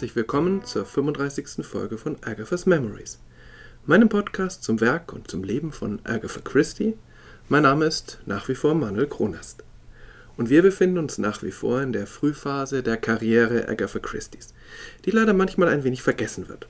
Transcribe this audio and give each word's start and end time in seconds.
Herzlich 0.00 0.16
willkommen 0.16 0.64
zur 0.64 0.86
35. 0.86 1.62
Folge 1.62 1.98
von 1.98 2.16
Agatha's 2.22 2.64
Memories, 2.64 3.18
meinem 3.84 4.08
Podcast 4.08 4.64
zum 4.64 4.80
Werk 4.80 5.12
und 5.12 5.30
zum 5.30 5.44
Leben 5.44 5.72
von 5.72 5.98
Agatha 6.04 6.40
Christie. 6.40 6.94
Mein 7.50 7.64
Name 7.64 7.84
ist 7.84 8.18
nach 8.24 8.48
wie 8.48 8.54
vor 8.54 8.74
Manuel 8.74 9.08
Kronast. 9.08 9.62
Und 10.38 10.48
wir 10.48 10.62
befinden 10.62 10.96
uns 10.96 11.18
nach 11.18 11.42
wie 11.42 11.50
vor 11.50 11.82
in 11.82 11.92
der 11.92 12.06
Frühphase 12.06 12.82
der 12.82 12.96
Karriere 12.96 13.68
Agatha 13.68 13.98
Christie's, 13.98 14.54
die 15.04 15.10
leider 15.10 15.34
manchmal 15.34 15.68
ein 15.68 15.84
wenig 15.84 16.00
vergessen 16.00 16.48
wird. 16.48 16.66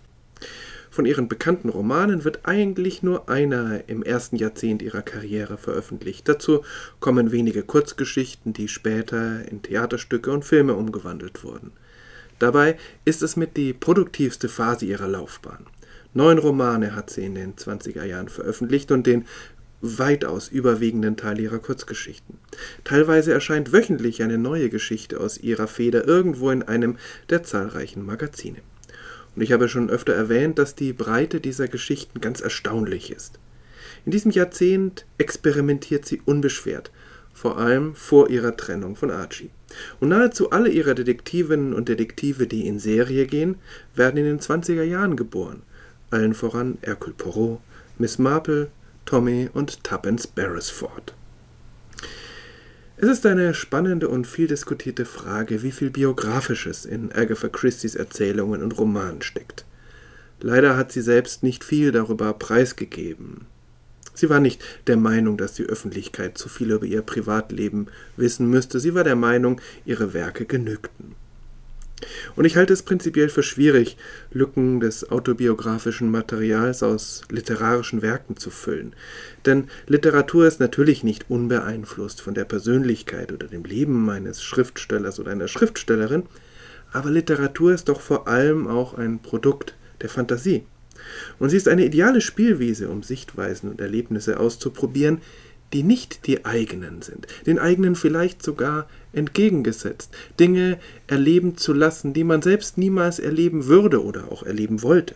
Von 0.91 1.06
ihren 1.06 1.28
bekannten 1.28 1.69
Romanen 1.69 2.25
wird 2.25 2.41
eigentlich 2.47 3.05
nur 3.05 3.28
einer 3.28 3.89
im 3.89 4.03
ersten 4.03 4.34
Jahrzehnt 4.34 4.83
ihrer 4.83 5.03
Karriere 5.03 5.56
veröffentlicht. 5.56 6.28
Dazu 6.28 6.65
kommen 6.98 7.31
wenige 7.31 7.62
Kurzgeschichten, 7.62 8.55
die 8.55 8.67
später 8.67 9.48
in 9.48 9.62
Theaterstücke 9.62 10.33
und 10.33 10.45
Filme 10.45 10.75
umgewandelt 10.75 11.45
wurden. 11.45 11.70
Dabei 12.41 12.77
ist 13.05 13.23
es 13.23 13.37
mit 13.37 13.57
die 13.57 13.73
produktivste 13.73 14.48
Phase 14.48 14.87
ihrer 14.87 15.07
Laufbahn. 15.07 15.67
Neun 16.15 16.39
Romane 16.39 16.97
hat 16.97 17.11
sie 17.11 17.25
in 17.25 17.37
den 17.37 17.55
20er 17.55 18.05
Jahren 18.05 18.28
veröffentlicht 18.28 18.91
und 18.91 19.06
den 19.06 19.27
weitaus 19.83 20.48
überwiegenden 20.48 21.17
Teil 21.17 21.39
ihrer 21.39 21.59
Kurzgeschichten. 21.59 22.39
Teilweise 22.83 23.33
erscheint 23.33 23.73
wöchentlich 23.73 24.23
eine 24.23 24.39
neue 24.39 24.70
Geschichte 24.70 25.20
aus 25.20 25.39
ihrer 25.39 25.69
Feder 25.69 26.06
irgendwo 26.06 26.51
in 26.51 26.62
einem 26.62 26.97
der 27.29 27.42
zahlreichen 27.42 28.05
Magazine. 28.05 28.59
Und 29.36 29.42
ich 29.42 29.53
habe 29.53 29.69
schon 29.69 29.91
öfter 29.91 30.14
erwähnt, 30.14 30.59
dass 30.59 30.75
die 30.75 30.92
Breite 30.92 31.41
dieser 31.41 31.69
Geschichten 31.69 32.20
ganz 32.20 32.41
erstaunlich 32.41 33.12
ist. 33.12 33.39
In 34.07 34.12
diesem 34.12 34.31
Jahrzehnt 34.31 35.05
experimentiert 35.19 36.07
sie 36.07 36.23
unbeschwert, 36.25 36.91
vor 37.41 37.56
allem 37.56 37.94
vor 37.94 38.28
ihrer 38.28 38.55
Trennung 38.55 38.96
von 38.96 39.10
Archie. 39.10 39.48
Und 39.98 40.10
nahezu 40.10 40.50
alle 40.50 40.69
ihrer 40.69 40.94
Detektivinnen 40.94 41.72
und 41.72 41.88
Detektive, 41.88 42.46
die 42.46 42.66
in 42.66 42.78
Serie 42.78 43.27
gehen, 43.27 43.56
werden 43.94 44.19
in 44.19 44.27
den 44.27 44.41
20er 44.41 44.83
Jahren 44.83 45.16
geboren. 45.16 45.62
Allen 46.11 46.34
voran 46.34 46.77
Hercule 46.83 47.14
Poirot, 47.16 47.61
Miss 47.96 48.18
Marple, 48.18 48.68
Tommy 49.06 49.48
und 49.55 49.83
Tuppence 49.83 50.27
Beresford. 50.27 51.14
Es 52.98 53.08
ist 53.08 53.24
eine 53.24 53.55
spannende 53.55 54.11
und 54.11 54.27
viel 54.27 54.46
diskutierte 54.46 55.06
Frage, 55.06 55.62
wie 55.62 55.72
viel 55.72 55.88
Biografisches 55.88 56.84
in 56.84 57.11
Agatha 57.11 57.48
Christie's 57.48 57.94
Erzählungen 57.94 58.62
und 58.62 58.77
Romanen 58.77 59.22
steckt. 59.22 59.64
Leider 60.42 60.77
hat 60.77 60.92
sie 60.92 61.00
selbst 61.00 61.42
nicht 61.42 61.64
viel 61.64 61.91
darüber 61.91 62.34
preisgegeben. 62.34 63.46
Sie 64.21 64.29
war 64.29 64.41
nicht 64.41 64.63
der 64.87 64.99
Meinung, 64.99 65.39
dass 65.39 65.55
die 65.55 65.65
Öffentlichkeit 65.65 66.37
zu 66.37 66.51
viel 66.51 66.73
über 66.73 66.85
ihr 66.85 67.01
Privatleben 67.01 67.87
wissen 68.19 68.51
müsste, 68.51 68.79
sie 68.79 68.95
war 68.95 69.03
der 69.03 69.17
Meinung, 69.17 69.63
ihre 69.87 70.13
Werke 70.13 70.45
genügten. 70.45 71.15
Und 72.37 72.45
ich 72.45 72.57
halte 72.57 72.75
es 72.75 72.83
prinzipiell 72.83 73.31
für 73.31 73.43
schwierig, 73.43 73.97
Lücken 74.31 74.81
des 74.81 75.11
autobiografischen 75.11 76.11
Materials 76.11 76.83
aus 76.83 77.23
literarischen 77.31 78.03
Werken 78.03 78.37
zu 78.37 78.51
füllen. 78.51 78.93
Denn 79.47 79.69
Literatur 79.87 80.47
ist 80.47 80.61
natürlich 80.61 81.03
nicht 81.03 81.30
unbeeinflusst 81.30 82.20
von 82.20 82.35
der 82.35 82.45
Persönlichkeit 82.45 83.33
oder 83.33 83.47
dem 83.47 83.64
Leben 83.64 84.11
eines 84.11 84.42
Schriftstellers 84.42 85.19
oder 85.19 85.33
einer 85.33 85.48
Schriftstellerin, 85.48 86.25
aber 86.92 87.11
Literatur 87.11 87.73
ist 87.73 87.89
doch 87.89 88.03
vor 88.03 88.29
allem 88.29 88.67
auch 88.67 88.92
ein 88.92 89.20
Produkt 89.20 89.75
der 90.03 90.11
Fantasie. 90.11 90.64
Und 91.39 91.51
sie 91.51 91.56
ist 91.56 91.68
eine 91.68 91.84
ideale 91.84 92.20
Spielwiese, 92.20 92.89
um 92.89 93.02
Sichtweisen 93.02 93.70
und 93.70 93.80
Erlebnisse 93.80 94.39
auszuprobieren, 94.39 95.20
die 95.73 95.83
nicht 95.83 96.27
die 96.27 96.45
eigenen 96.45 97.02
sind, 97.02 97.27
den 97.46 97.58
eigenen 97.58 97.95
vielleicht 97.95 98.42
sogar 98.42 98.89
entgegengesetzt, 99.12 100.11
Dinge 100.39 100.79
erleben 101.06 101.56
zu 101.56 101.73
lassen, 101.73 102.12
die 102.12 102.24
man 102.24 102.42
selbst 102.42 102.77
niemals 102.77 103.18
erleben 103.18 103.67
würde 103.67 104.05
oder 104.05 104.33
auch 104.33 104.42
erleben 104.42 104.83
wollte. 104.83 105.14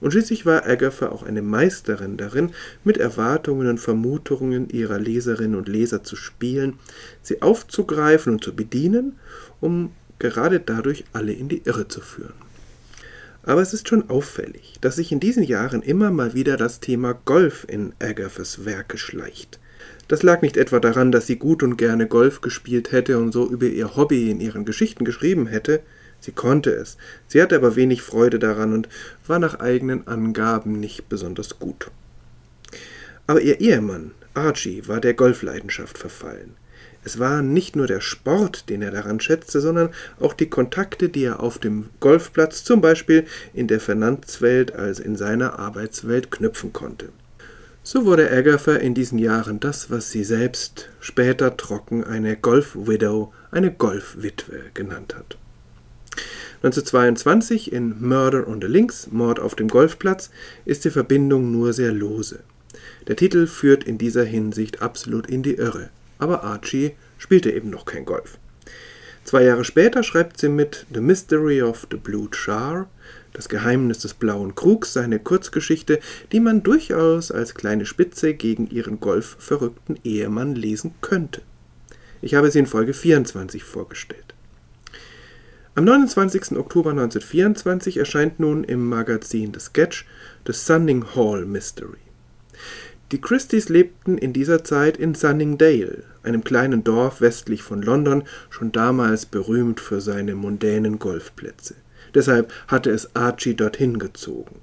Und 0.00 0.12
schließlich 0.12 0.46
war 0.46 0.66
Agatha 0.66 1.10
auch 1.10 1.22
eine 1.22 1.42
Meisterin 1.42 2.16
darin, 2.16 2.50
mit 2.82 2.96
Erwartungen 2.96 3.68
und 3.68 3.78
Vermutungen 3.78 4.68
ihrer 4.70 4.98
Leserinnen 4.98 5.56
und 5.56 5.68
Leser 5.68 6.02
zu 6.02 6.16
spielen, 6.16 6.74
sie 7.22 7.42
aufzugreifen 7.42 8.32
und 8.32 8.44
zu 8.44 8.54
bedienen, 8.54 9.18
um 9.60 9.92
gerade 10.18 10.60
dadurch 10.60 11.04
alle 11.12 11.32
in 11.32 11.48
die 11.48 11.62
Irre 11.64 11.86
zu 11.88 12.00
führen. 12.00 12.49
Aber 13.42 13.62
es 13.62 13.72
ist 13.72 13.88
schon 13.88 14.10
auffällig, 14.10 14.76
dass 14.80 14.96
sich 14.96 15.12
in 15.12 15.20
diesen 15.20 15.42
Jahren 15.42 15.82
immer 15.82 16.10
mal 16.10 16.34
wieder 16.34 16.56
das 16.56 16.80
Thema 16.80 17.14
Golf 17.24 17.64
in 17.68 17.94
Agathas 17.98 18.64
Werke 18.64 18.98
schleicht. 18.98 19.58
Das 20.08 20.22
lag 20.22 20.42
nicht 20.42 20.56
etwa 20.56 20.80
daran, 20.80 21.12
dass 21.12 21.26
sie 21.26 21.36
gut 21.36 21.62
und 21.62 21.76
gerne 21.76 22.06
Golf 22.06 22.40
gespielt 22.40 22.92
hätte 22.92 23.18
und 23.18 23.32
so 23.32 23.48
über 23.48 23.66
ihr 23.66 23.96
Hobby 23.96 24.30
in 24.30 24.40
ihren 24.40 24.64
Geschichten 24.64 25.04
geschrieben 25.04 25.46
hätte. 25.46 25.80
Sie 26.18 26.32
konnte 26.32 26.70
es. 26.70 26.98
Sie 27.28 27.40
hatte 27.40 27.56
aber 27.56 27.76
wenig 27.76 28.02
Freude 28.02 28.38
daran 28.38 28.74
und 28.74 28.88
war 29.26 29.38
nach 29.38 29.60
eigenen 29.60 30.06
Angaben 30.06 30.78
nicht 30.78 31.08
besonders 31.08 31.58
gut. 31.58 31.90
Aber 33.26 33.40
ihr 33.40 33.60
Ehemann, 33.60 34.10
Archie, 34.34 34.82
war 34.86 35.00
der 35.00 35.14
Golfleidenschaft 35.14 35.96
verfallen. 35.96 36.56
Es 37.02 37.18
war 37.18 37.40
nicht 37.42 37.76
nur 37.76 37.86
der 37.86 38.00
Sport, 38.00 38.68
den 38.68 38.82
er 38.82 38.90
daran 38.90 39.20
schätzte, 39.20 39.60
sondern 39.60 39.90
auch 40.18 40.34
die 40.34 40.50
Kontakte, 40.50 41.08
die 41.08 41.24
er 41.24 41.40
auf 41.40 41.58
dem 41.58 41.88
Golfplatz, 42.00 42.62
zum 42.62 42.80
Beispiel 42.80 43.24
in 43.54 43.68
der 43.68 43.80
Finanzwelt 43.80 44.74
als 44.74 45.00
in 45.00 45.16
seiner 45.16 45.58
Arbeitswelt, 45.58 46.30
knüpfen 46.30 46.72
konnte. 46.72 47.08
So 47.82 48.04
wurde 48.04 48.30
Agatha 48.30 48.74
in 48.74 48.94
diesen 48.94 49.18
Jahren 49.18 49.58
das, 49.58 49.90
was 49.90 50.10
sie 50.10 50.24
selbst 50.24 50.90
später 51.00 51.56
trocken 51.56 52.04
eine 52.04 52.36
Golf-Widow, 52.36 53.32
eine 53.50 53.72
Golfwitwe 53.72 54.64
genannt 54.74 55.14
hat. 55.16 55.38
1922 56.62 57.72
in 57.72 58.06
Murder 58.06 58.46
on 58.46 58.60
the 58.60 58.66
Links, 58.66 59.08
Mord 59.10 59.40
auf 59.40 59.54
dem 59.54 59.68
Golfplatz, 59.68 60.30
ist 60.66 60.84
die 60.84 60.90
Verbindung 60.90 61.50
nur 61.50 61.72
sehr 61.72 61.92
lose. 61.92 62.40
Der 63.08 63.16
Titel 63.16 63.46
führt 63.46 63.84
in 63.84 63.96
dieser 63.96 64.24
Hinsicht 64.24 64.82
absolut 64.82 65.26
in 65.26 65.42
die 65.42 65.54
Irre, 65.54 65.88
aber 66.20 66.44
Archie 66.44 66.92
spielte 67.18 67.50
eben 67.50 67.70
noch 67.70 67.84
kein 67.84 68.04
Golf. 68.04 68.38
Zwei 69.24 69.44
Jahre 69.44 69.64
später 69.64 70.02
schreibt 70.02 70.38
sie 70.38 70.48
mit 70.48 70.86
The 70.92 71.00
Mystery 71.00 71.62
of 71.62 71.86
the 71.90 71.96
Blue 71.96 72.28
Char 72.32 72.88
das 73.32 73.48
Geheimnis 73.48 74.00
des 74.00 74.14
blauen 74.14 74.54
Krugs, 74.54 74.92
seine 74.92 75.18
Kurzgeschichte, 75.18 76.00
die 76.32 76.40
man 76.40 76.62
durchaus 76.62 77.30
als 77.30 77.54
kleine 77.54 77.86
Spitze 77.86 78.34
gegen 78.34 78.68
ihren 78.68 79.00
golfverrückten 79.00 79.98
Ehemann 80.04 80.54
lesen 80.54 80.94
könnte. 81.00 81.42
Ich 82.22 82.34
habe 82.34 82.50
sie 82.50 82.58
in 82.58 82.66
Folge 82.66 82.92
24 82.92 83.62
vorgestellt. 83.64 84.34
Am 85.74 85.84
29. 85.84 86.58
Oktober 86.58 86.90
1924 86.90 87.96
erscheint 87.96 88.40
nun 88.40 88.64
im 88.64 88.88
Magazin 88.88 89.54
The 89.54 89.60
Sketch 89.60 90.04
The 90.46 90.52
Sunning 90.52 91.14
Hall 91.14 91.46
Mystery. 91.46 91.98
Die 93.12 93.20
Christies 93.20 93.68
lebten 93.68 94.18
in 94.18 94.32
dieser 94.32 94.62
Zeit 94.62 94.96
in 94.96 95.16
Sunningdale, 95.16 96.04
einem 96.22 96.44
kleinen 96.44 96.84
Dorf 96.84 97.20
westlich 97.20 97.62
von 97.62 97.82
London, 97.82 98.22
schon 98.50 98.70
damals 98.70 99.26
berühmt 99.26 99.80
für 99.80 100.00
seine 100.00 100.36
mondänen 100.36 101.00
Golfplätze. 101.00 101.74
Deshalb 102.14 102.52
hatte 102.68 102.90
es 102.90 103.16
Archie 103.16 103.54
dorthin 103.54 103.98
gezogen. 103.98 104.60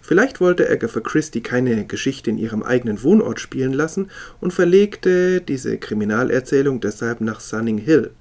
Vielleicht 0.00 0.40
wollte 0.40 0.70
Agatha 0.70 1.00
Christie 1.00 1.40
keine 1.40 1.84
Geschichte 1.84 2.30
in 2.30 2.38
ihrem 2.38 2.62
eigenen 2.62 3.02
Wohnort 3.02 3.40
spielen 3.40 3.72
lassen 3.72 4.08
und 4.40 4.52
verlegte 4.52 5.40
diese 5.40 5.76
Kriminalerzählung 5.76 6.80
deshalb 6.80 7.20
nach 7.20 7.40
Sunning 7.40 7.78
Hill, 7.78 8.12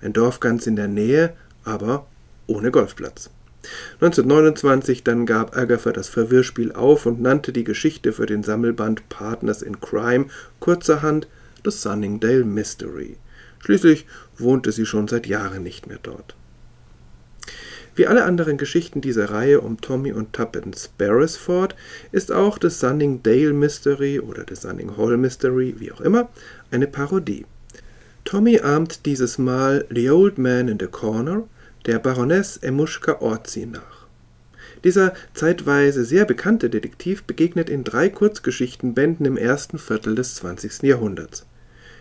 ein 0.00 0.12
Dorf 0.12 0.38
ganz 0.38 0.68
in 0.68 0.76
der 0.76 0.88
Nähe, 0.88 1.32
aber 1.64 2.06
ohne 2.46 2.70
Golfplatz. 2.70 3.28
1929 3.94 5.04
dann 5.04 5.26
gab 5.26 5.56
Agatha 5.56 5.92
das 5.92 6.08
Verwirrspiel 6.08 6.72
auf 6.72 7.06
und 7.06 7.20
nannte 7.20 7.52
die 7.52 7.64
Geschichte 7.64 8.12
für 8.12 8.26
den 8.26 8.42
Sammelband 8.42 9.08
Partners 9.08 9.62
in 9.62 9.80
Crime 9.80 10.26
kurzerhand 10.60 11.28
The 11.64 11.70
Sunningdale 11.70 12.44
Mystery. 12.44 13.16
Schließlich 13.58 14.06
wohnte 14.38 14.72
sie 14.72 14.86
schon 14.86 15.08
seit 15.08 15.26
Jahren 15.26 15.62
nicht 15.62 15.86
mehr 15.86 15.98
dort. 16.02 16.34
Wie 17.94 18.06
alle 18.06 18.24
anderen 18.24 18.56
Geschichten 18.56 19.02
dieser 19.02 19.30
Reihe 19.30 19.60
um 19.60 19.80
Tommy 19.80 20.12
und 20.12 20.32
Tuppence 20.32 20.88
Beresford 20.96 21.74
ist 22.12 22.32
auch 22.32 22.58
The 22.60 22.70
Sunningdale 22.70 23.52
Mystery 23.52 24.20
oder 24.20 24.46
The 24.48 24.54
Sunning 24.54 24.96
Hall 24.96 25.18
Mystery, 25.18 25.74
wie 25.78 25.92
auch 25.92 26.00
immer, 26.00 26.30
eine 26.70 26.86
Parodie. 26.86 27.44
Tommy 28.24 28.60
ahmt 28.60 29.04
dieses 29.06 29.38
Mal 29.38 29.84
The 29.90 30.10
Old 30.10 30.38
Man 30.38 30.68
in 30.68 30.78
the 30.78 30.86
Corner 30.86 31.44
der 31.86 31.98
Baroness 31.98 32.56
Emuschka 32.58 33.20
Orzi 33.20 33.66
nach. 33.66 34.06
Dieser 34.84 35.14
zeitweise 35.34 36.04
sehr 36.04 36.24
bekannte 36.24 36.70
Detektiv 36.70 37.24
begegnet 37.24 37.68
in 37.68 37.84
drei 37.84 38.08
Kurzgeschichtenbänden 38.08 39.26
im 39.26 39.36
ersten 39.36 39.78
Viertel 39.78 40.14
des 40.14 40.34
20. 40.36 40.82
Jahrhunderts. 40.82 41.46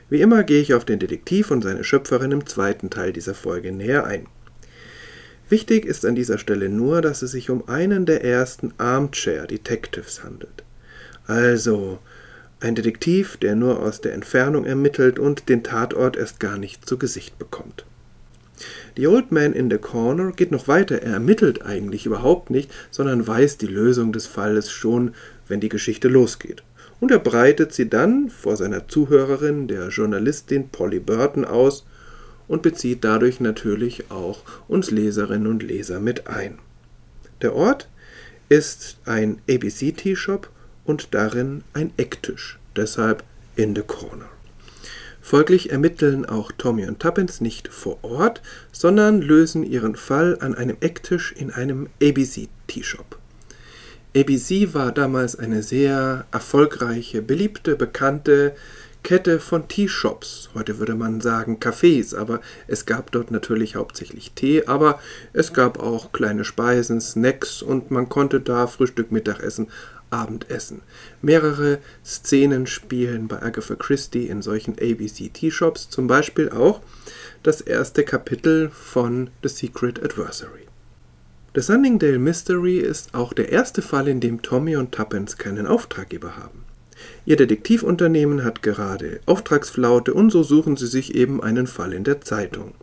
Wie 0.09 0.21
immer 0.21 0.43
gehe 0.43 0.61
ich 0.61 0.73
auf 0.73 0.85
den 0.85 0.99
Detektiv 0.99 1.51
und 1.51 1.63
seine 1.63 1.83
Schöpferin 1.83 2.31
im 2.31 2.45
zweiten 2.45 2.89
Teil 2.89 3.13
dieser 3.13 3.35
Folge 3.35 3.71
näher 3.71 4.05
ein. 4.05 4.27
Wichtig 5.49 5.85
ist 5.85 6.05
an 6.05 6.15
dieser 6.15 6.37
Stelle 6.37 6.69
nur, 6.69 7.01
dass 7.01 7.21
es 7.21 7.31
sich 7.31 7.49
um 7.49 7.67
einen 7.67 8.05
der 8.05 8.23
ersten 8.23 8.73
Armchair 8.77 9.47
Detectives 9.47 10.23
handelt. 10.23 10.63
Also 11.25 11.99
ein 12.59 12.75
Detektiv, 12.75 13.37
der 13.37 13.55
nur 13.55 13.81
aus 13.81 14.01
der 14.01 14.13
Entfernung 14.13 14.65
ermittelt 14.65 15.19
und 15.19 15.49
den 15.49 15.63
Tatort 15.63 16.17
erst 16.17 16.39
gar 16.39 16.57
nicht 16.57 16.87
zu 16.87 16.97
Gesicht 16.97 17.39
bekommt. 17.39 17.85
The 18.95 19.07
Old 19.07 19.31
Man 19.31 19.53
in 19.53 19.69
the 19.69 19.77
Corner 19.77 20.31
geht 20.31 20.51
noch 20.51 20.67
weiter. 20.67 21.01
Er 21.01 21.13
ermittelt 21.13 21.65
eigentlich 21.65 22.05
überhaupt 22.05 22.49
nicht, 22.49 22.71
sondern 22.91 23.25
weiß 23.25 23.57
die 23.57 23.67
Lösung 23.67 24.11
des 24.11 24.27
Falles 24.27 24.71
schon, 24.71 25.13
wenn 25.47 25.59
die 25.59 25.69
Geschichte 25.69 26.07
losgeht. 26.07 26.63
Und 26.99 27.11
er 27.11 27.19
breitet 27.19 27.73
sie 27.73 27.89
dann 27.89 28.29
vor 28.29 28.57
seiner 28.57 28.87
Zuhörerin, 28.87 29.67
der 29.67 29.87
Journalistin 29.89 30.69
Polly 30.69 30.99
Burton, 30.99 31.45
aus 31.45 31.85
und 32.47 32.61
bezieht 32.61 33.03
dadurch 33.03 33.39
natürlich 33.39 34.11
auch 34.11 34.43
uns 34.67 34.91
Leserinnen 34.91 35.47
und 35.47 35.63
Leser 35.63 35.99
mit 35.99 36.27
ein. 36.27 36.57
Der 37.41 37.55
Ort 37.55 37.87
ist 38.49 38.97
ein 39.05 39.37
ABC-Tea-Shop 39.49 40.49
und 40.83 41.13
darin 41.13 41.63
ein 41.73 41.91
Ecktisch, 41.97 42.59
deshalb 42.75 43.23
in 43.55 43.75
the 43.75 43.83
corner. 43.83 44.29
Folglich 45.29 45.71
ermitteln 45.71 46.25
auch 46.25 46.51
Tommy 46.51 46.87
und 46.87 46.99
Tuppence 46.99 47.39
nicht 47.39 47.67
vor 47.67 47.99
Ort, 48.01 48.41
sondern 48.71 49.21
lösen 49.21 49.61
ihren 49.63 49.95
Fall 49.95 50.39
an 50.41 50.55
einem 50.55 50.77
Ecktisch 50.79 51.33
in 51.33 51.51
einem 51.51 51.87
ABC-Tea-Shop. 52.01 53.19
ABC 54.17 54.73
war 54.73 54.91
damals 54.91 55.37
eine 55.37 55.61
sehr 55.61 56.25
erfolgreiche, 56.31 57.21
beliebte, 57.21 57.75
bekannte 57.75 58.55
Kette 59.03 59.39
von 59.39 59.67
Tea-Shops. 59.67 60.49
Heute 60.55 60.79
würde 60.79 60.95
man 60.95 61.21
sagen 61.21 61.59
Cafés, 61.59 62.15
aber 62.15 62.41
es 62.65 62.87
gab 62.87 63.11
dort 63.11 63.29
natürlich 63.29 63.75
hauptsächlich 63.75 64.31
Tee, 64.31 64.65
aber 64.65 64.99
es 65.31 65.53
gab 65.53 65.79
auch 65.79 66.11
kleine 66.11 66.43
Speisen, 66.43 67.01
Snacks 67.01 67.61
und 67.61 67.91
man 67.91 68.09
konnte 68.09 68.39
da 68.39 68.65
Frühstück, 68.65 69.11
Mittagessen, 69.11 69.67
Abendessen. 70.09 70.81
Mehrere 71.21 71.79
Szenen 72.03 72.67
spielen 72.67 73.27
bei 73.27 73.41
Agatha 73.41 73.75
Christie 73.75 74.27
in 74.27 74.41
solchen 74.41 74.73
ABC 74.73 75.29
Tea-Shops, 75.29 75.89
zum 75.89 76.07
Beispiel 76.07 76.49
auch 76.49 76.81
das 77.43 77.61
erste 77.61 78.03
Kapitel 78.03 78.69
von 78.69 79.29
The 79.43 79.49
Secret 79.49 80.03
Adversary. 80.03 80.67
The 81.55 81.61
Sunningdale 81.61 82.19
Mystery 82.19 82.77
ist 82.77 83.15
auch 83.15 83.33
der 83.33 83.49
erste 83.49 83.81
Fall, 83.81 84.07
in 84.07 84.19
dem 84.19 84.41
Tommy 84.41 84.75
und 84.75 84.91
Tuppence 84.91 85.37
keinen 85.37 85.65
Auftraggeber 85.65 86.37
haben. 86.37 86.63
Ihr 87.25 87.37
Detektivunternehmen 87.37 88.43
hat 88.43 88.61
gerade 88.61 89.21
Auftragsflaute 89.25 90.13
und 90.13 90.31
so 90.31 90.43
suchen 90.43 90.77
sie 90.77 90.87
sich 90.87 91.15
eben 91.15 91.41
einen 91.41 91.67
Fall 91.67 91.93
in 91.93 92.03
der 92.03 92.21
Zeitung. 92.21 92.73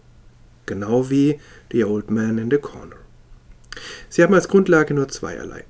Genau 0.67 1.11
wie 1.11 1.39
The 1.71 1.85
Old 1.85 2.11
Man 2.11 2.39
in 2.39 2.51
the 2.51 2.59
Corner. 2.59 2.97
Sie 4.09 4.23
haben 4.23 4.35
als 4.35 4.49
Grundlage 4.49 4.95
nur 4.95 5.09
zweierlei. 5.09 5.65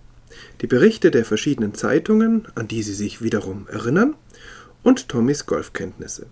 Die 0.60 0.66
Berichte 0.66 1.10
der 1.10 1.24
verschiedenen 1.24 1.74
Zeitungen, 1.74 2.46
an 2.54 2.68
die 2.68 2.82
sie 2.82 2.94
sich 2.94 3.22
wiederum 3.22 3.66
erinnern, 3.70 4.14
und 4.82 5.08
Tommys 5.08 5.46
Golfkenntnisse. 5.46 6.26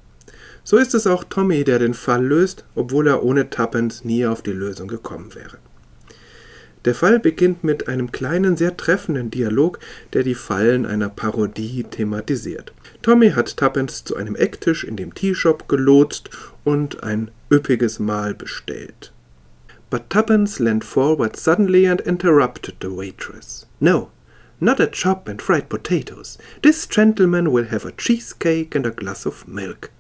So 0.63 0.79
ist 0.79 0.95
es 0.95 1.07
auch 1.07 1.25
Tommy, 1.25 1.65
der 1.65 1.79
den 1.79 1.95
Fall 1.95 2.25
löst, 2.25 2.65
obwohl 2.75 3.07
er 3.09 3.23
ohne 3.23 3.51
Tuppence 3.51 4.05
nie 4.05 4.27
auf 4.27 4.43
die 4.43 4.53
Lösung 4.53 4.89
gekommen 4.89 5.35
wäre. 5.35 5.59
Der 6.85 6.95
Fall 6.95 7.19
beginnt 7.19 7.65
mit 7.65 7.89
einem 7.89 8.13
kleinen, 8.13 8.57
sehr 8.57 8.77
treffenden 8.77 9.31
Dialog, 9.31 9.79
der 10.13 10.23
die 10.23 10.35
Fallen 10.35 10.85
einer 10.85 11.09
Parodie 11.09 11.85
thematisiert. 11.85 12.73
Tommy 13.01 13.31
hat 13.31 13.57
Tuppence 13.57 14.05
zu 14.05 14.17
einem 14.17 14.37
Ecktisch 14.37 14.85
in 14.85 14.97
dem 14.97 15.15
Teashop 15.15 15.69
gelotst 15.69 16.31
und 16.63 17.03
ein 17.03 17.31
üppiges 17.51 17.99
Mahl 17.99 18.35
bestellt. 18.35 19.13
But 19.89 20.11
Tuppence 20.11 20.59
leaned 20.59 20.85
forward 20.85 21.37
suddenly 21.37 21.87
and 21.87 22.01
interrupted 22.01 22.77
the 22.83 22.91
waitress. 22.91 23.67
No, 23.85 24.13
not 24.63 24.81
a 24.81 24.87
chop 24.87 25.29
and 25.29 25.43
fried 25.43 25.69
potatoes. 25.69 26.39
This 26.63 26.87
gentleman 26.87 27.53
will 27.53 27.67
have 27.67 27.85
a 27.85 27.93
cheesecake 27.93 28.75
and 28.75 28.87
a 28.87 28.91
glass 28.91 29.27
of 29.27 29.47
milk. 29.47 29.91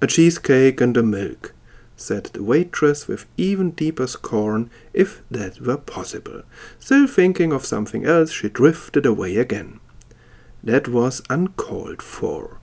A 0.00 0.08
cheesecake 0.08 0.80
and 0.80 0.96
a 0.96 1.02
milk, 1.04 1.54
said 1.94 2.24
the 2.24 2.42
waitress 2.42 3.06
with 3.06 3.26
even 3.36 3.70
deeper 3.70 4.08
scorn, 4.08 4.70
if 4.92 5.22
that 5.30 5.60
were 5.60 5.76
possible. 5.76 6.42
Still 6.80 7.06
thinking 7.06 7.52
of 7.52 7.64
something 7.64 8.04
else, 8.04 8.32
she 8.32 8.48
drifted 8.48 9.06
away 9.06 9.36
again. 9.36 9.78
That 10.64 10.88
was 10.88 11.22
uncalled 11.30 12.02
for, 12.02 12.58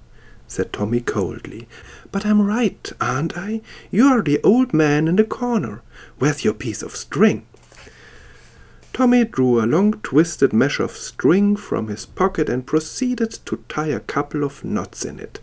said 0.45 0.73
Tommy 0.73 0.99
coldly. 0.99 1.69
But 2.11 2.25
I'm 2.25 2.41
right, 2.41 2.91
aren't 2.99 3.37
I? 3.37 3.61
You're 3.91 4.23
the 4.23 4.41
old 4.43 4.73
man 4.73 5.07
in 5.07 5.15
the 5.15 5.23
corner. 5.23 5.83
Where's 6.19 6.43
your 6.43 6.53
piece 6.53 6.83
of 6.83 6.97
string? 6.97 7.46
Tommy 8.97 9.25
drew 9.25 9.63
a 9.63 9.67
long 9.67 9.93
twisted 10.01 10.51
mesh 10.51 10.79
of 10.79 10.89
string 10.89 11.55
from 11.55 11.87
his 11.87 12.03
pocket 12.03 12.49
and 12.49 12.65
proceeded 12.65 13.29
to 13.45 13.63
tie 13.69 13.89
a 13.89 13.99
couple 13.99 14.43
of 14.43 14.63
knots 14.63 15.05
in 15.05 15.19
it. 15.19 15.39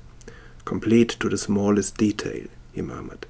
Complete 0.64 1.10
to 1.20 1.28
the 1.28 1.38
smallest 1.38 1.96
detail, 1.96 2.48
he 2.72 2.82
murmured. 2.82 3.26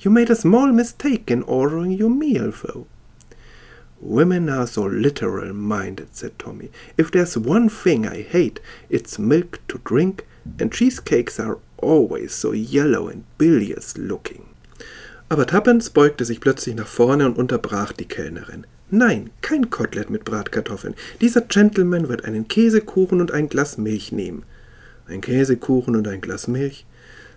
You 0.00 0.10
made 0.10 0.30
a 0.30 0.34
small 0.34 0.72
mistake 0.72 1.30
in 1.30 1.44
ordering 1.44 1.92
your 1.92 2.10
meal, 2.10 2.50
though. 2.50 2.88
Women 4.00 4.48
are 4.48 4.66
so 4.66 4.82
literal 4.82 5.54
minded, 5.54 6.08
said 6.16 6.36
Tommy. 6.40 6.70
If 6.96 7.12
there's 7.12 7.38
one 7.38 7.68
thing 7.68 8.04
I 8.04 8.22
hate, 8.22 8.58
it's 8.90 9.16
milk 9.16 9.60
to 9.68 9.78
drink, 9.84 10.26
and 10.58 10.72
cheesecakes 10.72 11.38
are 11.38 11.60
always 11.76 12.34
so 12.34 12.50
yellow 12.50 13.06
and 13.06 13.22
bilious 13.38 13.96
looking. 13.96 14.48
Aber 15.30 15.44
Tuppence 15.44 15.88
beugte 15.88 16.24
sich 16.24 16.40
plötzlich 16.40 16.74
nach 16.74 16.88
vorne 16.88 17.26
und 17.26 17.38
unterbrach 17.38 17.92
die 17.92 18.06
Kellnerin. 18.06 18.66
Nein, 18.90 19.28
kein 19.42 19.68
Kotelett 19.68 20.08
mit 20.08 20.24
Bratkartoffeln. 20.24 20.94
Dieser 21.20 21.42
Gentleman 21.42 22.08
wird 22.08 22.24
einen 22.24 22.48
Käsekuchen 22.48 23.20
und 23.20 23.32
ein 23.32 23.50
Glas 23.50 23.76
Milch 23.76 24.12
nehmen. 24.12 24.44
Ein 25.06 25.20
Käsekuchen 25.20 25.94
und 25.94 26.08
ein 26.08 26.22
Glas 26.22 26.48
Milch? 26.48 26.86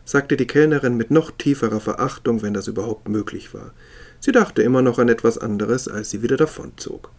sagte 0.06 0.38
die 0.38 0.48
Kellnerin 0.48 0.96
mit 0.96 1.12
noch 1.12 1.30
tieferer 1.30 1.82
Verachtung, 1.82 2.42
wenn 2.42 2.54
das 2.54 2.68
überhaupt 2.68 3.10
möglich 3.10 3.54
war. 3.54 3.74
Sie 4.22 4.32
dachte 4.32 4.62
immer 4.62 4.82
noch 4.82 4.98
an 4.98 5.10
etwas 5.10 5.38
anderes, 5.38 5.90
als 5.90 6.10
sie 6.10 6.22
wieder 6.22 6.38
davonzog. 6.38 7.12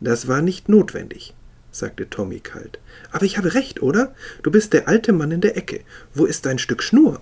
Das 0.00 0.26
war 0.26 0.42
nicht 0.42 0.68
notwendig, 0.68 1.34
sagte 1.70 2.10
Tommy 2.10 2.40
kalt. 2.40 2.80
Aber 3.12 3.24
ich 3.24 3.38
habe 3.38 3.54
recht, 3.54 3.80
oder? 3.80 4.12
Du 4.42 4.50
bist 4.50 4.72
der 4.72 4.88
alte 4.88 5.12
Mann 5.12 5.30
in 5.30 5.40
der 5.40 5.56
Ecke. 5.56 5.82
Wo 6.14 6.26
ist 6.26 6.46
dein 6.46 6.58
Stück 6.58 6.82
Schnur? 6.82 7.20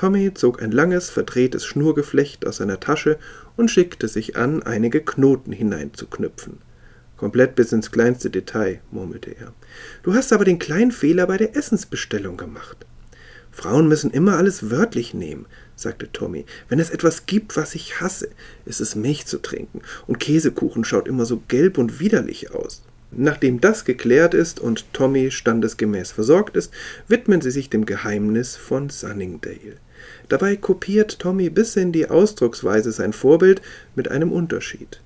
Tommy 0.00 0.32
zog 0.32 0.62
ein 0.62 0.70
langes, 0.70 1.10
verdrehtes 1.10 1.66
Schnurgeflecht 1.66 2.46
aus 2.46 2.56
seiner 2.56 2.80
Tasche 2.80 3.18
und 3.58 3.70
schickte 3.70 4.08
sich 4.08 4.34
an, 4.34 4.62
einige 4.62 5.02
Knoten 5.02 5.52
hineinzuknüpfen. 5.52 6.56
Komplett 7.18 7.54
bis 7.54 7.70
ins 7.72 7.90
kleinste 7.90 8.30
Detail, 8.30 8.80
murmelte 8.90 9.30
er. 9.30 9.52
Du 10.02 10.14
hast 10.14 10.32
aber 10.32 10.46
den 10.46 10.58
kleinen 10.58 10.90
Fehler 10.90 11.26
bei 11.26 11.36
der 11.36 11.54
Essensbestellung 11.54 12.38
gemacht. 12.38 12.86
Frauen 13.52 13.88
müssen 13.88 14.10
immer 14.10 14.38
alles 14.38 14.70
wörtlich 14.70 15.12
nehmen, 15.12 15.44
sagte 15.76 16.10
Tommy. 16.10 16.46
Wenn 16.70 16.80
es 16.80 16.88
etwas 16.88 17.26
gibt, 17.26 17.58
was 17.58 17.74
ich 17.74 18.00
hasse, 18.00 18.30
ist 18.64 18.80
es 18.80 18.96
Milch 18.96 19.26
zu 19.26 19.36
trinken, 19.36 19.82
und 20.06 20.18
Käsekuchen 20.18 20.84
schaut 20.84 21.08
immer 21.08 21.26
so 21.26 21.42
gelb 21.48 21.76
und 21.76 22.00
widerlich 22.00 22.54
aus. 22.54 22.84
Nachdem 23.10 23.60
das 23.60 23.84
geklärt 23.84 24.32
ist 24.32 24.60
und 24.60 24.94
Tommy 24.94 25.30
standesgemäß 25.30 26.10
versorgt 26.10 26.56
ist, 26.56 26.72
widmen 27.06 27.42
sie 27.42 27.50
sich 27.50 27.68
dem 27.68 27.84
Geheimnis 27.84 28.56
von 28.56 28.88
Sunningdale. 28.88 29.76
Dabei 30.30 30.54
kopiert 30.54 31.18
Tommy 31.18 31.50
bis 31.50 31.74
in 31.74 31.90
die 31.90 32.08
Ausdrucksweise 32.08 32.92
sein 32.92 33.12
Vorbild 33.12 33.60
mit 33.96 34.12
einem 34.12 34.30
Unterschied. 34.30 35.02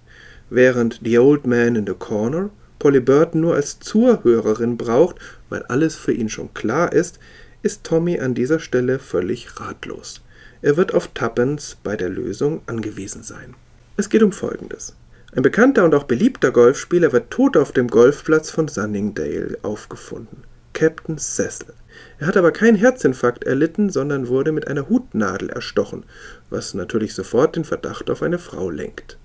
Während 0.50 1.00
The 1.02 1.18
Old 1.18 1.46
Man 1.46 1.76
in 1.76 1.86
the 1.86 1.94
Corner 1.94 2.50
Polly 2.78 3.00
Burton 3.00 3.40
nur 3.40 3.54
als 3.54 3.80
Zuhörerin 3.80 4.76
braucht, 4.76 5.16
weil 5.48 5.62
alles 5.62 5.96
für 5.96 6.12
ihn 6.12 6.28
schon 6.28 6.52
klar 6.52 6.92
ist, 6.92 7.18
ist 7.62 7.84
Tommy 7.84 8.20
an 8.20 8.34
dieser 8.34 8.58
Stelle 8.58 8.98
völlig 8.98 9.58
ratlos. 9.58 10.20
Er 10.60 10.76
wird 10.76 10.92
auf 10.92 11.08
Tuppence 11.14 11.78
bei 11.82 11.96
der 11.96 12.10
Lösung 12.10 12.60
angewiesen 12.66 13.22
sein. 13.22 13.54
Es 13.96 14.10
geht 14.10 14.22
um 14.22 14.32
Folgendes. 14.32 14.94
Ein 15.34 15.42
bekannter 15.42 15.86
und 15.86 15.94
auch 15.94 16.04
beliebter 16.04 16.50
Golfspieler 16.50 17.12
wird 17.12 17.30
tot 17.30 17.56
auf 17.56 17.72
dem 17.72 17.88
Golfplatz 17.88 18.50
von 18.50 18.68
Sunningdale 18.68 19.56
aufgefunden. 19.62 20.42
Captain 20.74 21.16
Cecil. 21.16 21.72
Er 22.18 22.26
hat 22.26 22.36
aber 22.36 22.52
keinen 22.52 22.76
Herzinfarkt 22.76 23.44
erlitten, 23.44 23.90
sondern 23.90 24.28
wurde 24.28 24.52
mit 24.52 24.68
einer 24.68 24.88
Hutnadel 24.88 25.50
erstochen, 25.50 26.04
was 26.50 26.74
natürlich 26.74 27.14
sofort 27.14 27.56
den 27.56 27.64
Verdacht 27.64 28.10
auf 28.10 28.22
eine 28.22 28.38
Frau 28.38 28.70
lenkt. 28.70 29.18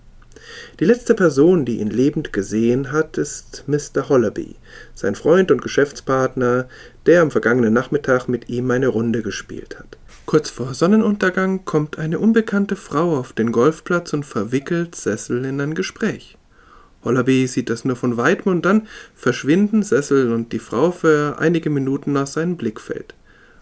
Die 0.79 0.85
letzte 0.85 1.13
Person, 1.13 1.65
die 1.65 1.79
ihn 1.79 1.89
lebend 1.89 2.33
gesehen 2.33 2.91
hat, 2.91 3.17
ist 3.17 3.65
Mr. 3.67 4.09
Hollaby, 4.09 4.55
sein 4.95 5.15
Freund 5.15 5.51
und 5.51 5.61
Geschäftspartner, 5.61 6.67
der 7.05 7.21
am 7.21 7.31
vergangenen 7.31 7.73
Nachmittag 7.73 8.27
mit 8.27 8.49
ihm 8.49 8.71
eine 8.71 8.87
Runde 8.87 9.21
gespielt 9.21 9.77
hat. 9.77 9.97
Kurz 10.25 10.49
vor 10.49 10.73
Sonnenuntergang 10.73 11.65
kommt 11.65 11.99
eine 11.99 12.19
unbekannte 12.19 12.75
Frau 12.75 13.17
auf 13.17 13.33
den 13.33 13.51
Golfplatz 13.51 14.13
und 14.13 14.25
verwickelt 14.25 14.95
Cecil 14.95 15.45
in 15.45 15.59
ein 15.59 15.73
Gespräch. 15.75 16.38
Hollaby 17.03 17.47
sieht 17.47 17.69
das 17.69 17.85
nur 17.85 17.95
von 17.95 18.17
weitem 18.17 18.51
und 18.51 18.65
dann 18.65 18.87
verschwinden 19.15 19.83
Cecil 19.83 20.31
und 20.31 20.51
die 20.51 20.59
Frau 20.59 20.91
für 20.91 21.37
einige 21.39 21.69
Minuten 21.69 22.17
aus 22.17 22.33
seinem 22.33 22.57
Blickfeld. 22.57 23.13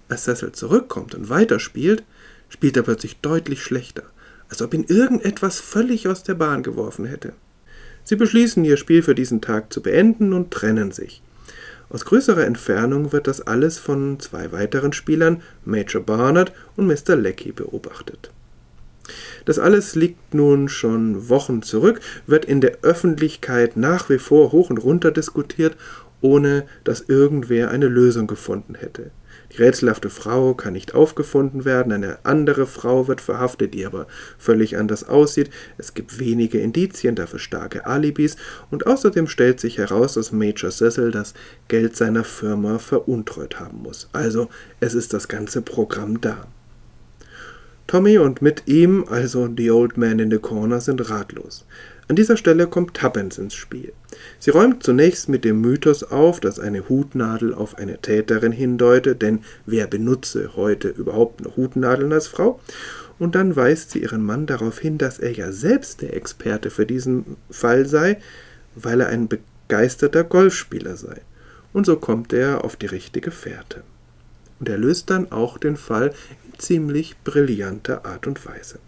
Als 0.10 0.24
Cecil 0.24 0.54
zurückkommt 0.54 1.16
und 1.16 1.30
weiterspielt, 1.30 2.04
spielt 2.50 2.78
er 2.78 2.84
plötzlich 2.84 3.18
deutlich 3.20 3.62
schlechter 3.62 4.04
als 4.50 4.62
ob 4.62 4.74
ihn 4.74 4.86
irgendetwas 4.88 5.60
völlig 5.60 6.08
aus 6.08 6.24
der 6.24 6.36
Bahn 6.36 6.64
geworfen 6.64 7.06
hätte. 7.06 7.34
Sie 8.04 8.16
beschließen, 8.16 8.64
ihr 8.64 8.78
Spiel 8.78 9.04
für 9.04 9.16
diesen 9.16 9.42
Tag 9.42 9.74
zu 9.74 9.82
beenden 9.82 10.34
und 10.34 10.52
trennen 10.52 10.92
sich. 10.92 11.22
Aus 11.90 12.06
größerer 12.06 12.46
Entfernung 12.46 13.12
wird 13.12 13.28
das 13.28 13.42
alles 13.42 13.78
von 13.80 14.20
zwei 14.20 14.52
weiteren 14.52 14.94
Spielern, 14.94 15.42
Major 15.66 16.02
Barnard 16.02 16.52
und 16.76 16.88
Mr. 16.88 17.16
Lecky, 17.16 17.52
beobachtet. 17.52 18.32
Das 19.46 19.60
alles 19.60 19.96
liegt 19.96 20.34
nun 20.34 20.70
schon 20.70 21.30
Wochen 21.30 21.62
zurück, 21.62 22.02
wird 22.26 22.46
in 22.46 22.62
der 22.62 22.80
Öffentlichkeit 22.82 23.78
nach 23.78 24.10
wie 24.10 24.20
vor 24.20 24.52
hoch 24.52 24.70
und 24.70 24.78
runter 24.78 25.12
diskutiert, 25.12 25.76
ohne 26.22 26.66
dass 26.84 27.02
irgendwer 27.02 27.70
eine 27.70 27.88
Lösung 27.88 28.28
gefunden 28.28 28.76
hätte. 28.76 29.12
Die 29.52 29.64
rätselhafte 29.64 30.10
Frau 30.10 30.54
kann 30.54 30.74
nicht 30.74 30.94
aufgefunden 30.94 31.64
werden, 31.64 31.94
eine 31.94 32.20
andere 32.24 32.68
Frau 32.68 33.08
wird 33.08 33.22
verhaftet, 33.22 33.74
die 33.74 33.86
aber 33.86 34.08
völlig 34.38 34.78
anders 34.78 35.08
aussieht. 35.08 35.50
Es 35.78 35.94
gibt 35.94 36.20
wenige 36.20 36.60
Indizien, 36.60 37.16
dafür 37.16 37.40
starke 37.40 37.86
Alibis 37.86 38.36
und 38.72 38.88
außerdem 38.88 39.28
stellt 39.28 39.60
sich 39.60 39.78
heraus, 39.78 40.16
dass 40.16 40.32
Major 40.32 40.72
Cecil 40.72 41.12
das 41.12 41.34
Geld 41.70 41.96
seiner 41.96 42.24
Firma 42.24 42.78
veruntreut 42.78 43.60
haben 43.60 43.84
muss. 43.84 44.10
Also 44.12 44.50
es 44.80 44.94
ist 44.94 45.14
das 45.14 45.28
ganze 45.28 45.62
Programm 45.62 46.20
da. 46.20 46.48
Tommy 47.88 48.18
und 48.18 48.42
mit 48.42 48.64
ihm, 48.68 49.06
also 49.10 49.50
The 49.56 49.72
Old 49.72 49.96
Man 49.98 50.20
in 50.20 50.30
the 50.30 50.40
Corner, 50.40 50.82
sind 50.82 51.10
ratlos. 51.10 51.66
An 52.10 52.18
dieser 52.18 52.36
Stelle 52.36 52.68
kommt 52.68 52.94
Tuppence 52.94 53.38
ins 53.38 53.54
Spiel. 53.54 53.94
Sie 54.40 54.52
räumt 54.52 54.84
zunächst 54.84 55.30
mit 55.30 55.46
dem 55.46 55.62
Mythos 55.62 56.04
auf, 56.04 56.42
dass 56.42 56.60
eine 56.60 56.90
Hutnadel 56.90 57.54
auf 57.54 57.78
eine 57.78 57.98
Täterin 58.00 58.52
hindeute, 58.52 59.16
denn 59.16 59.40
wer 59.66 59.88
benutze 59.88 60.56
heute 60.58 60.90
überhaupt 60.90 61.42
noch 61.42 61.56
Hutnadeln 61.56 62.12
als 62.12 62.28
Frau? 62.28 62.60
Und 63.20 63.36
dann 63.36 63.56
weist 63.56 63.92
sie 63.92 64.02
ihren 64.04 64.24
Mann 64.24 64.46
darauf 64.46 64.80
hin, 64.80 64.98
dass 64.98 65.18
er 65.20 65.32
ja 65.32 65.52
selbst 65.54 66.02
der 66.02 66.16
Experte 66.16 66.70
für 66.70 66.86
diesen 66.86 67.38
Fall 67.50 67.86
sei, 67.86 68.20
weil 68.76 69.02
er 69.02 69.08
ein 69.08 69.30
begeisterter 69.30 70.26
Golfspieler 70.26 70.98
sei. 70.98 71.22
Und 71.72 71.86
so 71.86 71.96
kommt 71.96 72.34
er 72.34 72.64
auf 72.64 72.76
die 72.76 72.86
richtige 72.86 73.32
Fährte. 73.32 73.84
Und 74.60 74.70
er 74.70 74.78
löst 74.78 75.10
dann 75.10 75.32
auch 75.32 75.58
den 75.58 75.78
Fall 75.78 76.14
ziemlich 76.58 77.16
brillanter 77.24 78.06
Art 78.06 78.28
und 78.28 78.46
Weise. 78.46 78.80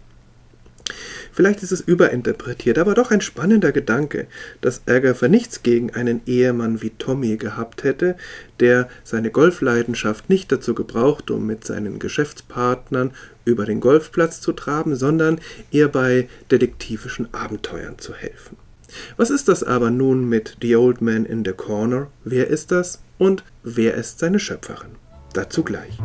Vielleicht 1.32 1.62
ist 1.62 1.72
es 1.72 1.80
überinterpretiert, 1.80 2.78
aber 2.78 2.94
doch 2.94 3.10
ein 3.10 3.20
spannender 3.20 3.72
Gedanke, 3.72 4.26
dass 4.60 4.82
Agatha 4.86 5.28
nichts 5.28 5.62
gegen 5.62 5.94
einen 5.94 6.22
Ehemann 6.26 6.82
wie 6.82 6.90
Tommy 6.90 7.36
gehabt 7.36 7.84
hätte, 7.84 8.16
der 8.58 8.88
seine 9.04 9.30
Golfleidenschaft 9.30 10.28
nicht 10.28 10.50
dazu 10.50 10.74
gebraucht, 10.74 11.30
um 11.30 11.46
mit 11.46 11.64
seinen 11.64 11.98
Geschäftspartnern 11.98 13.12
über 13.44 13.64
den 13.64 13.80
Golfplatz 13.80 14.40
zu 14.40 14.52
traben, 14.52 14.96
sondern 14.96 15.40
ihr 15.70 15.88
bei 15.88 16.28
detektivischen 16.50 17.32
Abenteuern 17.32 17.98
zu 17.98 18.14
helfen. 18.14 18.56
Was 19.16 19.30
ist 19.30 19.48
das 19.48 19.62
aber 19.62 19.90
nun 19.90 20.28
mit 20.28 20.56
The 20.60 20.76
Old 20.76 21.00
Man 21.00 21.24
in 21.24 21.44
the 21.44 21.52
Corner? 21.52 22.08
Wer 22.24 22.48
ist 22.48 22.72
das 22.72 23.00
und 23.18 23.44
wer 23.62 23.94
ist 23.94 24.18
seine 24.18 24.40
Schöpferin? 24.40 24.90
Dazu 25.32 25.62
gleich. 25.62 25.96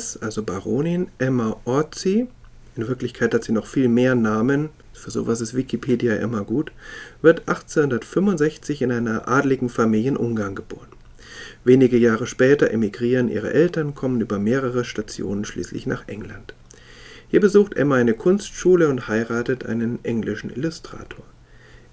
Baroness, 0.00 0.16
also 0.22 0.42
Baronin 0.42 1.08
Emma 1.18 1.56
Orzi, 1.66 2.26
in 2.74 2.88
Wirklichkeit 2.88 3.34
hat 3.34 3.44
sie 3.44 3.52
noch 3.52 3.66
viel 3.66 3.88
mehr 3.88 4.14
Namen, 4.14 4.70
für 4.94 5.10
sowas 5.10 5.42
ist 5.42 5.54
Wikipedia 5.54 6.16
immer 6.16 6.42
gut, 6.44 6.72
wird 7.20 7.40
1865 7.40 8.80
in 8.80 8.92
einer 8.92 9.28
adligen 9.28 9.68
Familie 9.68 10.12
in 10.12 10.16
Ungarn 10.16 10.54
geboren. 10.54 10.88
Wenige 11.64 11.98
Jahre 11.98 12.26
später 12.26 12.70
emigrieren 12.70 13.28
ihre 13.28 13.52
Eltern, 13.52 13.94
kommen 13.94 14.22
über 14.22 14.38
mehrere 14.38 14.86
Stationen 14.86 15.44
schließlich 15.44 15.86
nach 15.86 16.08
England. 16.08 16.54
Hier 17.28 17.40
besucht 17.40 17.74
Emma 17.76 17.96
eine 17.96 18.14
Kunstschule 18.14 18.88
und 18.88 19.06
heiratet 19.06 19.66
einen 19.66 20.02
englischen 20.02 20.48
Illustrator. 20.48 21.24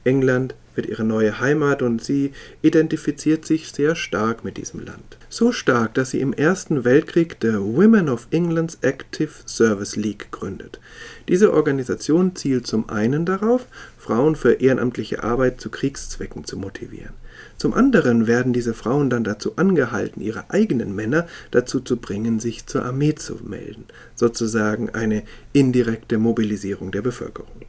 England 0.06 0.56
wird 0.77 0.86
ihre 0.86 1.03
neue 1.03 1.39
Heimat 1.39 1.81
und 1.81 2.01
sie 2.03 2.31
identifiziert 2.62 3.46
sich 3.46 3.72
sehr 3.72 3.96
stark 3.96 4.46
mit 4.46 4.57
diesem 4.57 4.86
Land. 4.86 5.17
So 5.27 5.51
stark, 5.51 5.96
dass 5.96 6.12
sie 6.12 6.22
im 6.22 6.31
Ersten 6.31 6.86
Weltkrieg 6.86 7.39
der 7.41 7.60
Women 7.62 8.07
of 8.07 8.27
England's 8.31 8.77
Active 8.81 9.31
Service 9.46 9.98
League 9.98 10.31
gründet. 10.31 10.79
Diese 11.27 11.53
Organisation 11.53 12.36
zielt 12.36 12.65
zum 12.65 12.89
einen 12.89 13.25
darauf, 13.25 13.65
Frauen 13.98 14.38
für 14.38 14.53
ehrenamtliche 14.53 15.24
Arbeit 15.24 15.60
zu 15.60 15.69
Kriegszwecken 15.69 16.46
zu 16.46 16.57
motivieren. 16.57 17.13
Zum 17.57 17.74
anderen 17.74 18.27
werden 18.27 18.53
diese 18.53 18.74
Frauen 18.74 19.10
dann 19.10 19.24
dazu 19.24 19.57
angehalten, 19.57 20.22
ihre 20.22 20.50
eigenen 20.51 20.96
Männer 20.96 21.27
dazu 21.51 21.79
zu 21.79 21.98
bringen, 21.98 22.39
sich 22.39 22.67
zur 22.67 22.86
Armee 22.86 23.15
zu 23.15 23.39
melden, 23.43 23.86
sozusagen 24.15 24.91
eine 24.91 25.24
indirekte 25.53 26.17
Mobilisierung 26.19 26.91
der 26.91 27.01
Bevölkerung. 27.01 27.65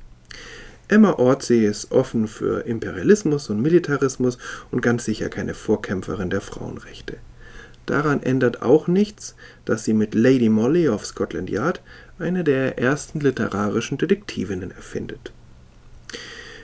Emma 0.90 1.12
Ortsee 1.12 1.66
ist 1.66 1.92
offen 1.92 2.28
für 2.28 2.66
Imperialismus 2.66 3.50
und 3.50 3.60
Militarismus 3.60 4.38
und 4.70 4.80
ganz 4.80 5.04
sicher 5.04 5.28
keine 5.28 5.52
Vorkämpferin 5.52 6.30
der 6.30 6.40
Frauenrechte. 6.40 7.18
Daran 7.84 8.22
ändert 8.22 8.62
auch 8.62 8.86
nichts, 8.86 9.34
dass 9.66 9.84
sie 9.84 9.92
mit 9.92 10.14
Lady 10.14 10.48
Molly 10.48 10.88
of 10.88 11.04
Scotland 11.04 11.50
Yard 11.50 11.82
eine 12.18 12.42
der 12.42 12.78
ersten 12.78 13.20
literarischen 13.20 13.98
Detektivinnen 13.98 14.70
erfindet. 14.70 15.32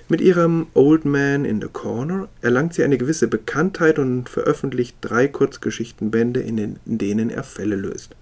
Mit 0.08 0.20
ihrem 0.20 0.66
Old 0.74 1.04
Man 1.04 1.44
in 1.44 1.60
the 1.60 1.68
Corner 1.68 2.28
erlangt 2.42 2.74
sie 2.74 2.84
eine 2.84 2.98
gewisse 2.98 3.28
Bekanntheit 3.28 3.98
und 3.98 4.28
veröffentlicht 4.28 4.96
drei 5.00 5.28
Kurzgeschichtenbände, 5.28 6.40
in 6.40 6.76
denen 6.84 7.30
er 7.30 7.42
Fälle 7.42 7.76
löst. 7.76 8.14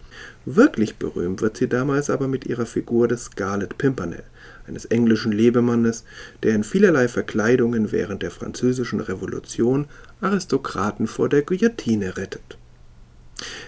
Wirklich 0.45 0.97
berühmt 0.97 1.43
wird 1.43 1.57
sie 1.57 1.69
damals 1.69 2.11
aber 2.11 2.29
mit 2.29 2.47
ihrer 2.47 2.67
Figur 2.67 3.09
des 3.09 3.25
Scarlet 3.25 3.79
Pimpernel, 3.79 4.23
eines 4.67 4.85
englischen 4.87 5.33
Lebemannes, 5.33 6.05
der 6.43 6.55
in 6.55 6.65
vielerlei 6.65 7.09
Verkleidungen 7.09 7.93
während 7.93 8.23
der 8.23 8.31
Französischen 8.31 9.01
Revolution 9.01 9.87
Aristokraten 10.21 11.07
vor 11.07 11.29
der 11.29 11.43
Guillotine 11.43 12.17
rettet. 12.17 12.59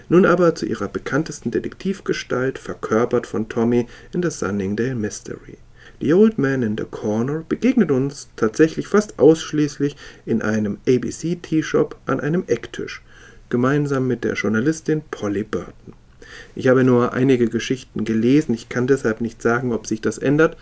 Nun 0.09 0.25
aber 0.27 0.55
zu 0.55 0.67
ihrer 0.67 0.89
bekanntesten 0.89 1.51
Detektivgestalt, 1.51 2.59
verkörpert 2.59 3.27
von 3.27 3.49
Tommy 3.49 3.87
in 4.13 4.23
The 4.23 4.31
Sunningdale 4.31 4.95
Mystery. 4.95 5.59
The 6.01 6.13
Old 6.13 6.39
Man 6.39 6.63
in 6.63 6.77
the 6.77 6.85
Corner 6.85 7.45
begegnet 7.49 7.91
uns 7.91 8.29
tatsächlich 8.37 8.89
fast 8.89 9.19
ausschließlich 9.19 9.97
in 10.27 10.43
einem 10.43 10.79
ABC-Tea-Shop 10.87 11.97
an 12.07 12.21
einem 12.21 12.45
Ecktisch, 12.47 13.03
gemeinsam 13.49 14.07
mit 14.07 14.25
der 14.25 14.35
Journalistin 14.35 15.03
Polly 15.11 15.45
Burton. 15.45 15.95
Ich 16.54 16.68
habe 16.68 16.84
nur 16.84 17.12
einige 17.12 17.49
Geschichten 17.49 18.04
gelesen, 18.04 18.54
ich 18.54 18.68
kann 18.68 18.87
deshalb 18.87 19.20
nicht 19.20 19.42
sagen, 19.42 19.73
ob 19.73 19.87
sich 19.87 20.00
das 20.00 20.18
ändert, 20.18 20.56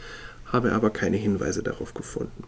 habe 0.47 0.73
aber 0.73 0.91
keine 0.91 1.17
Hinweise 1.17 1.63
darauf 1.63 1.95
gefunden. 1.95 2.45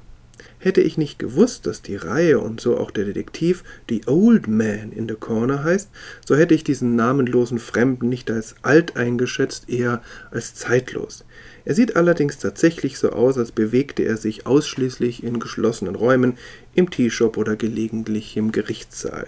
Hätte 0.58 0.80
ich 0.80 0.96
nicht 0.96 1.18
gewusst, 1.18 1.66
dass 1.66 1.82
die 1.82 1.96
Reihe 1.96 2.38
und 2.38 2.58
so 2.58 2.78
auch 2.78 2.90
der 2.90 3.04
Detektiv 3.04 3.64
The 3.90 4.02
Old 4.06 4.48
Man 4.48 4.92
in 4.92 5.06
the 5.06 5.14
Corner 5.14 5.62
heißt, 5.62 5.90
so 6.24 6.36
hätte 6.36 6.54
ich 6.54 6.64
diesen 6.64 6.96
namenlosen 6.96 7.58
Fremden 7.58 8.08
nicht 8.08 8.30
als 8.30 8.54
alt 8.62 8.96
eingeschätzt, 8.96 9.68
eher 9.68 10.02
als 10.30 10.54
zeitlos. 10.54 11.24
Er 11.66 11.74
sieht 11.74 11.96
allerdings 11.96 12.38
tatsächlich 12.38 12.98
so 12.98 13.10
aus, 13.10 13.36
als 13.36 13.52
bewegte 13.52 14.04
er 14.04 14.16
sich 14.16 14.46
ausschließlich 14.46 15.22
in 15.22 15.38
geschlossenen 15.38 15.96
Räumen, 15.96 16.38
im 16.74 16.88
Teeshop 16.88 17.36
oder 17.36 17.56
gelegentlich 17.56 18.36
im 18.38 18.50
Gerichtssaal. 18.50 19.26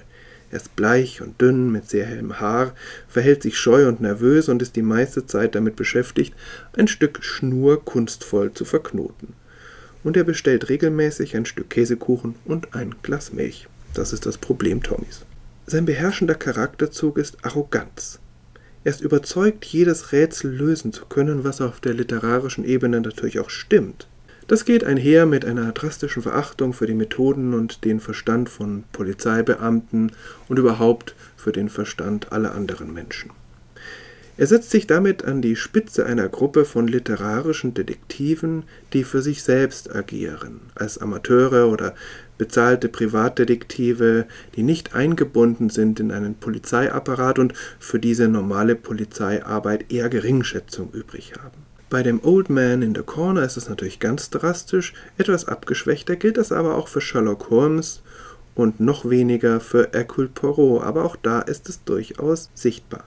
Er 0.51 0.59
ist 0.59 0.77
bleich 0.77 1.21
und 1.23 1.41
dünn, 1.41 1.73
mit 1.73 1.89
sehr 1.89 2.07
hellem 2.07 2.41
Haar, 2.41 2.75
verhält 3.09 3.43
sich 3.43 3.59
scheu 3.59 3.89
und 3.89 4.01
nervös 4.01 4.49
und 4.49 4.63
ist 4.63 4.77
die 4.77 4.83
meiste 4.83 5.27
Zeit 5.27 5.55
damit 5.55 5.77
beschäftigt, 5.77 6.35
ein 6.77 6.89
Stück 6.89 7.25
Schnur 7.25 7.85
kunstvoll 7.85 8.53
zu 8.53 8.65
verknoten. 8.65 9.35
Und 10.05 10.17
er 10.17 10.25
bestellt 10.25 10.69
regelmäßig 10.69 11.37
ein 11.37 11.47
Stück 11.47 11.71
Käsekuchen 11.71 12.37
und 12.45 12.75
ein 12.75 12.95
Glas 13.03 13.33
Milch. 13.33 13.67
Das 13.93 14.13
ist 14.13 14.25
das 14.25 14.39
Problem 14.39 14.83
Tommys. 14.83 15.25
Sein 15.67 15.85
beherrschender 15.85 16.37
Charakterzug 16.37 17.19
ist 17.19 17.45
Arroganz. 17.45 18.21
Er 18.85 18.91
ist 18.91 19.01
überzeugt, 19.01 19.65
jedes 19.65 20.13
Rätsel 20.13 20.53
lösen 20.53 20.93
zu 20.93 21.07
können, 21.07 21.43
was 21.43 21.61
auf 21.61 21.81
der 21.81 21.93
literarischen 21.93 22.65
Ebene 22.65 23.01
natürlich 23.01 23.41
auch 23.41 23.51
stimmt. 23.51 24.07
Das 24.49 24.65
geht 24.65 24.85
einher 24.85 25.27
mit 25.27 25.45
einer 25.45 25.73
drastischen 25.73 26.23
Verachtung 26.23 26.73
für 26.73 26.87
die 26.87 26.95
Methoden 26.95 27.53
und 27.53 27.85
den 27.85 27.99
Verstand 27.99 28.49
von 28.49 28.85
Polizeibeamten 28.93 30.13
und 30.49 30.59
überhaupt 30.59 31.17
für 31.37 31.51
den 31.51 31.69
Verstand 31.69 32.31
aller 32.31 32.55
anderen 32.55 32.95
Menschen. 32.95 33.33
Er 34.39 34.47
setzt 34.47 34.71
sich 34.71 34.87
damit 34.87 35.25
an 35.25 35.41
die 35.41 35.57
Spitze 35.57 36.05
einer 36.05 36.29
Gruppe 36.29 36.67
von 36.67 36.87
literarischen 36.87 37.73
Detektiven, 37.73 38.65
die 38.93 39.03
für 39.03 39.23
sich 39.23 39.43
selbst 39.43 39.93
agieren, 39.93 40.61
als 40.75 40.99
Amateure 40.99 41.69
oder 41.69 41.95
bezahlte 42.37 42.89
Privatdetektive, 42.89 44.27
die 44.55 44.63
nicht 44.63 44.95
eingebunden 44.95 45.71
sind 45.71 46.01
in 46.01 46.13
einen 46.13 46.35
Polizeiapparat 46.35 47.39
und 47.39 47.55
für 47.81 47.99
diese 47.99 48.29
normale 48.29 48.77
Polizeiarbeit 48.77 49.91
eher 49.91 50.11
Geringschätzung 50.11 50.93
übrig 50.93 51.33
haben. 51.43 51.76
Bei 51.89 52.03
dem 52.03 52.21
Old 52.25 52.51
Man 52.51 52.83
in 52.83 52.97
the 52.97 53.03
Corner 53.03 53.45
ist 53.45 53.57
es 53.57 53.69
natürlich 53.69 54.01
ganz 54.01 54.29
drastisch, 54.31 54.93
etwas 55.19 55.47
abgeschwächter 55.47 56.17
gilt 56.17 56.37
das 56.37 56.51
aber 56.51 56.75
auch 56.75 56.89
für 56.89 57.01
Sherlock 57.01 57.49
Holmes 57.49 58.03
und 58.57 58.81
noch 58.81 59.09
weniger 59.09 59.61
für 59.61 59.91
Hercule 59.93 60.29
Poirot, 60.29 60.83
aber 60.83 61.05
auch 61.05 61.15
da 61.15 61.41
ist 61.41 61.69
es 61.69 61.85
durchaus 61.85 62.51
sichtbar. 62.55 63.05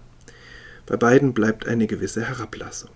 Bei 0.86 0.96
beiden 0.96 1.34
bleibt 1.34 1.68
eine 1.68 1.88
gewisse 1.88 2.22
Herablassung. 2.22 2.92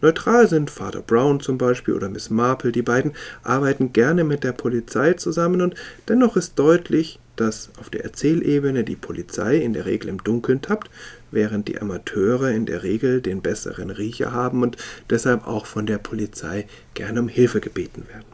Neutral 0.00 0.48
sind 0.48 0.70
Father 0.70 1.02
Brown 1.02 1.40
zum 1.40 1.58
Beispiel 1.58 1.94
oder 1.94 2.08
Miss 2.08 2.30
Marple, 2.30 2.70
die 2.70 2.82
beiden 2.82 3.12
arbeiten 3.42 3.92
gerne 3.92 4.22
mit 4.22 4.44
der 4.44 4.52
Polizei 4.52 5.14
zusammen 5.14 5.60
und 5.60 5.74
dennoch 6.08 6.36
ist 6.36 6.58
deutlich, 6.58 7.18
dass 7.40 7.70
auf 7.78 7.90
der 7.90 8.04
Erzählebene 8.04 8.84
die 8.84 8.96
Polizei 8.96 9.56
in 9.56 9.72
der 9.72 9.86
Regel 9.86 10.08
im 10.08 10.22
Dunkeln 10.22 10.60
tappt, 10.60 10.90
während 11.30 11.68
die 11.68 11.80
Amateure 11.80 12.50
in 12.50 12.66
der 12.66 12.82
Regel 12.82 13.20
den 13.20 13.42
besseren 13.42 13.90
Riecher 13.90 14.32
haben 14.32 14.62
und 14.62 14.76
deshalb 15.10 15.46
auch 15.46 15.66
von 15.66 15.86
der 15.86 15.98
Polizei 15.98 16.66
gerne 16.94 17.20
um 17.20 17.28
Hilfe 17.28 17.60
gebeten 17.60 18.06
werden. 18.08 18.26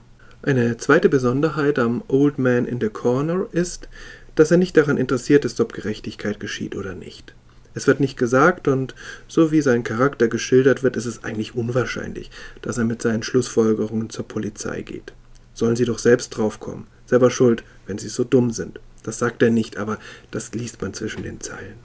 Eine 0.43 0.77
zweite 0.77 1.09
Besonderheit 1.09 1.79
am 1.79 2.03
Old 2.09 2.39
Man 2.39 2.67
in 2.67 2.81
the 2.81 2.89
Corner 2.89 3.47
ist, 3.53 3.89
dass 4.35 4.51
er 4.51 4.57
nicht 4.57 4.77
daran 4.77 4.99
interessiert 4.99 5.45
ist, 5.45 5.61
ob 5.61 5.73
Gerechtigkeit 5.73 6.41
geschieht 6.41 6.77
oder 6.77 6.95
nicht. 6.95 7.35
Es 7.75 7.87
wird 7.87 8.01
nicht 8.01 8.17
gesagt 8.17 8.69
und 8.69 8.95
so 9.27 9.51
wie 9.51 9.61
sein 9.61 9.83
Charakter 9.85 10.29
geschildert 10.29 10.83
wird, 10.83 10.97
ist 10.97 11.07
es 11.07 11.25
eigentlich 11.25 11.55
unwahrscheinlich, 11.55 12.31
dass 12.63 12.79
er 12.79 12.85
mit 12.85 13.03
seinen 13.03 13.23
Schlussfolgerungen 13.23 14.11
zur 14.11 14.29
Polizei 14.29 14.83
geht. 14.83 15.13
Sollen 15.55 15.77
sie 15.77 15.85
doch 15.85 15.99
selbst 15.99 16.31
draufkommen. 16.31 16.87
Selber 17.07 17.31
schuld, 17.31 17.65
wenn 17.87 17.99
sie 17.99 18.09
so 18.09 18.25
dumm 18.25 18.51
sind. 18.51 18.81
Das 19.05 19.19
sagt 19.19 19.43
er 19.43 19.51
nicht, 19.51 19.77
aber 19.77 19.99
das 20.33 20.53
liest 20.53 20.83
man 20.83 20.93
zwischen 20.95 21.23
den 21.23 21.41
Zeilen. 21.41 21.77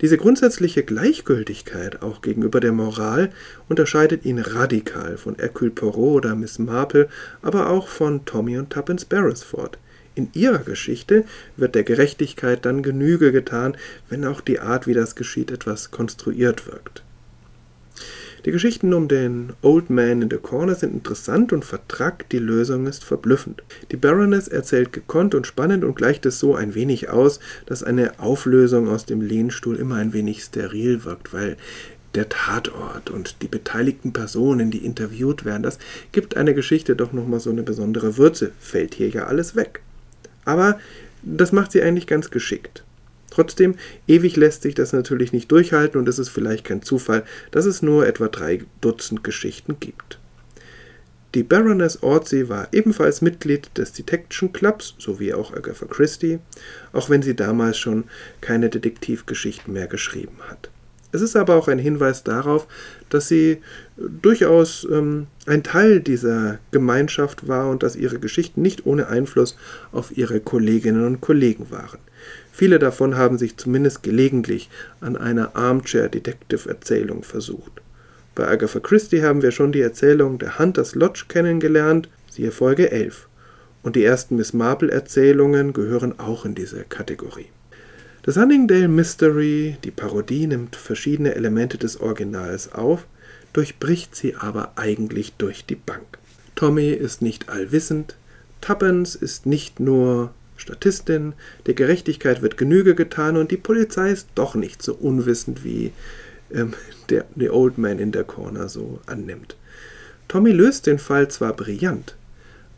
Diese 0.00 0.18
grundsätzliche 0.18 0.82
Gleichgültigkeit 0.82 2.02
auch 2.02 2.20
gegenüber 2.20 2.60
der 2.60 2.72
Moral 2.72 3.32
unterscheidet 3.68 4.24
ihn 4.24 4.38
radikal 4.38 5.16
von 5.16 5.36
Hercule 5.36 5.70
Poirot 5.70 6.24
oder 6.24 6.34
Miss 6.34 6.58
Marple, 6.58 7.08
aber 7.42 7.70
auch 7.70 7.88
von 7.88 8.24
Tommy 8.24 8.58
und 8.58 8.70
Tuppence 8.70 9.04
Beresford. 9.06 9.78
In 10.14 10.30
ihrer 10.32 10.60
Geschichte 10.60 11.24
wird 11.56 11.74
der 11.74 11.84
Gerechtigkeit 11.84 12.64
dann 12.64 12.82
Genüge 12.82 13.32
getan, 13.32 13.76
wenn 14.08 14.24
auch 14.24 14.40
die 14.40 14.60
Art, 14.60 14.86
wie 14.86 14.94
das 14.94 15.14
geschieht, 15.14 15.50
etwas 15.50 15.90
konstruiert 15.90 16.66
wirkt. 16.66 17.02
Die 18.46 18.52
Geschichten 18.52 18.94
um 18.94 19.08
den 19.08 19.54
Old 19.60 19.90
Man 19.90 20.22
in 20.22 20.30
the 20.30 20.36
Corner 20.36 20.76
sind 20.76 20.94
interessant 20.94 21.52
und 21.52 21.64
vertrackt, 21.64 22.30
die 22.30 22.38
Lösung 22.38 22.86
ist 22.86 23.02
verblüffend. 23.02 23.64
Die 23.90 23.96
Baroness 23.96 24.46
erzählt 24.46 24.92
gekonnt 24.92 25.34
und 25.34 25.48
spannend 25.48 25.82
und 25.82 25.96
gleicht 25.96 26.24
es 26.26 26.38
so 26.38 26.54
ein 26.54 26.76
wenig 26.76 27.08
aus, 27.08 27.40
dass 27.66 27.82
eine 27.82 28.20
Auflösung 28.20 28.88
aus 28.88 29.04
dem 29.04 29.20
Lehnstuhl 29.20 29.74
immer 29.74 29.96
ein 29.96 30.12
wenig 30.12 30.44
steril 30.44 31.04
wirkt, 31.04 31.32
weil 31.32 31.56
der 32.14 32.28
Tatort 32.28 33.10
und 33.10 33.42
die 33.42 33.48
beteiligten 33.48 34.12
Personen, 34.12 34.70
die 34.70 34.84
interviewt 34.84 35.44
werden, 35.44 35.64
das 35.64 35.80
gibt 36.12 36.36
einer 36.36 36.54
Geschichte 36.54 36.94
doch 36.94 37.12
nochmal 37.12 37.40
so 37.40 37.50
eine 37.50 37.64
besondere 37.64 38.16
Würze. 38.16 38.52
Fällt 38.60 38.94
hier 38.94 39.08
ja 39.08 39.26
alles 39.26 39.56
weg. 39.56 39.80
Aber 40.44 40.78
das 41.24 41.50
macht 41.50 41.72
sie 41.72 41.82
eigentlich 41.82 42.06
ganz 42.06 42.30
geschickt. 42.30 42.84
Trotzdem, 43.36 43.74
ewig 44.08 44.36
lässt 44.36 44.62
sich 44.62 44.74
das 44.74 44.94
natürlich 44.94 45.30
nicht 45.34 45.52
durchhalten 45.52 46.00
und 46.00 46.08
es 46.08 46.18
ist 46.18 46.30
vielleicht 46.30 46.64
kein 46.64 46.80
Zufall, 46.80 47.22
dass 47.50 47.66
es 47.66 47.82
nur 47.82 48.06
etwa 48.06 48.28
drei 48.28 48.64
Dutzend 48.80 49.22
Geschichten 49.24 49.76
gibt. 49.78 50.18
Die 51.34 51.42
Baroness 51.42 52.02
Ortsey 52.02 52.48
war 52.48 52.68
ebenfalls 52.72 53.20
Mitglied 53.20 53.68
des 53.76 53.92
Detection 53.92 54.54
Clubs, 54.54 54.94
so 54.96 55.20
wie 55.20 55.34
auch 55.34 55.52
Agatha 55.52 55.84
Christie, 55.84 56.38
auch 56.94 57.10
wenn 57.10 57.20
sie 57.20 57.36
damals 57.36 57.76
schon 57.76 58.04
keine 58.40 58.70
Detektivgeschichten 58.70 59.70
mehr 59.70 59.86
geschrieben 59.86 60.38
hat. 60.48 60.70
Es 61.12 61.22
ist 61.22 61.36
aber 61.36 61.54
auch 61.54 61.68
ein 61.68 61.78
Hinweis 61.78 62.24
darauf, 62.24 62.66
dass 63.08 63.28
sie 63.28 63.58
durchaus 63.96 64.86
ähm, 64.90 65.28
ein 65.46 65.62
Teil 65.62 66.00
dieser 66.00 66.58
Gemeinschaft 66.72 67.48
war 67.48 67.70
und 67.70 67.82
dass 67.82 67.96
ihre 67.96 68.18
Geschichten 68.18 68.62
nicht 68.62 68.86
ohne 68.86 69.08
Einfluss 69.08 69.56
auf 69.92 70.16
ihre 70.16 70.40
Kolleginnen 70.40 71.06
und 71.06 71.20
Kollegen 71.20 71.70
waren. 71.70 71.98
Viele 72.52 72.78
davon 72.78 73.16
haben 73.16 73.38
sich 73.38 73.56
zumindest 73.56 74.02
gelegentlich 74.02 74.70
an 75.00 75.16
einer 75.16 75.54
Armchair-Detective-Erzählung 75.56 77.22
versucht. 77.22 77.82
Bei 78.34 78.48
Agatha 78.48 78.80
Christie 78.80 79.22
haben 79.22 79.42
wir 79.42 79.50
schon 79.50 79.72
die 79.72 79.80
Erzählung 79.80 80.38
der 80.38 80.58
Hunters 80.58 80.94
Lodge 80.94 81.24
kennengelernt, 81.28 82.08
siehe 82.30 82.50
Folge 82.50 82.90
11. 82.90 83.28
Und 83.82 83.96
die 83.96 84.04
ersten 84.04 84.36
Miss 84.36 84.52
Marple-Erzählungen 84.52 85.72
gehören 85.72 86.18
auch 86.18 86.44
in 86.44 86.54
diese 86.54 86.84
Kategorie. 86.84 87.46
Das 88.26 88.36
Huntingdale 88.36 88.88
Mystery, 88.88 89.76
die 89.84 89.92
Parodie, 89.92 90.48
nimmt 90.48 90.74
verschiedene 90.74 91.36
Elemente 91.36 91.78
des 91.78 92.00
Originals 92.00 92.72
auf, 92.72 93.06
durchbricht 93.52 94.16
sie 94.16 94.34
aber 94.34 94.72
eigentlich 94.74 95.34
durch 95.34 95.64
die 95.64 95.76
Bank. 95.76 96.18
Tommy 96.56 96.90
ist 96.90 97.22
nicht 97.22 97.48
allwissend, 97.48 98.16
Tuppence 98.60 99.14
ist 99.14 99.46
nicht 99.46 99.78
nur 99.78 100.32
Statistin, 100.56 101.34
der 101.66 101.74
Gerechtigkeit 101.74 102.42
wird 102.42 102.56
Genüge 102.56 102.96
getan 102.96 103.36
und 103.36 103.52
die 103.52 103.56
Polizei 103.56 104.10
ist 104.10 104.26
doch 104.34 104.56
nicht 104.56 104.82
so 104.82 104.94
unwissend, 104.94 105.62
wie 105.62 105.92
ähm, 106.52 106.74
der, 107.10 107.26
der 107.36 107.54
Old 107.54 107.78
Man 107.78 108.00
in 108.00 108.10
der 108.10 108.24
Corner 108.24 108.68
so 108.68 108.98
annimmt. 109.06 109.54
Tommy 110.26 110.50
löst 110.50 110.88
den 110.88 110.98
Fall 110.98 111.28
zwar 111.28 111.52
brillant, 111.52 112.16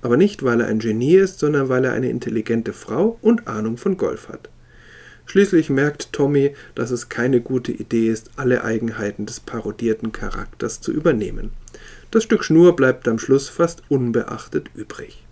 aber 0.02 0.18
nicht, 0.18 0.42
weil 0.42 0.60
er 0.60 0.66
ein 0.66 0.80
Genie 0.80 1.14
ist, 1.14 1.38
sondern 1.38 1.70
weil 1.70 1.86
er 1.86 1.94
eine 1.94 2.10
intelligente 2.10 2.74
Frau 2.74 3.18
und 3.22 3.48
Ahnung 3.48 3.78
von 3.78 3.96
Golf 3.96 4.28
hat. 4.28 4.50
Schließlich 5.28 5.68
merkt 5.68 6.14
Tommy, 6.14 6.54
dass 6.74 6.90
es 6.90 7.10
keine 7.10 7.42
gute 7.42 7.70
Idee 7.70 8.08
ist, 8.08 8.30
alle 8.36 8.64
Eigenheiten 8.64 9.26
des 9.26 9.40
parodierten 9.40 10.10
Charakters 10.10 10.80
zu 10.80 10.90
übernehmen. 10.90 11.50
Das 12.10 12.22
Stück 12.22 12.42
Schnur 12.42 12.74
bleibt 12.74 13.06
am 13.06 13.18
Schluss 13.18 13.50
fast 13.50 13.82
unbeachtet 13.90 14.70
übrig. 14.74 15.26